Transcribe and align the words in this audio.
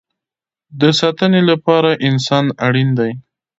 د 0.79 0.81
ساتنې 0.99 1.41
لپاره 1.49 1.89
انسان 2.07 2.45
اړین 2.67 2.89
دی 2.99 3.11